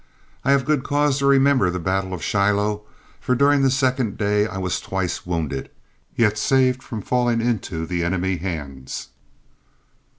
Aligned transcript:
I 0.43 0.49
have 0.49 0.65
good 0.65 0.81
cause 0.83 1.19
to 1.19 1.27
remember 1.27 1.69
the 1.69 1.77
battle 1.77 2.11
of 2.11 2.23
Shiloh, 2.23 2.81
for 3.19 3.35
during 3.35 3.61
the 3.61 3.69
second 3.69 4.17
day 4.17 4.47
I 4.47 4.57
was 4.57 4.79
twice 4.79 5.27
wounded, 5.27 5.69
yet 6.15 6.39
saved 6.39 6.81
from 6.81 7.03
falling 7.03 7.39
into 7.39 7.85
the 7.85 8.03
enemy's 8.03 8.41
hands. 8.41 9.09